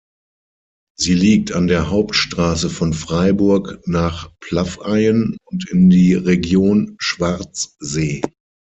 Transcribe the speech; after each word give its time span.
Sie 0.97 1.13
liegt 1.13 1.51
an 1.51 1.67
der 1.67 1.91
Hauptstrasse 1.91 2.71
von 2.71 2.91
Freiburg 2.91 3.77
nach 3.87 4.31
Plaffeien 4.39 5.37
und 5.45 5.69
in 5.69 5.91
die 5.91 6.15
Region 6.15 6.95
Schwarzsee. 6.97 8.21